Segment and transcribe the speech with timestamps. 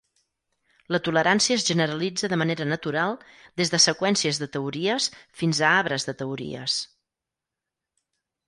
[0.93, 3.13] La tolerància es generalitza de manera natural
[3.61, 5.11] des de seqüències de teories
[5.43, 6.83] fins a arbres de teories.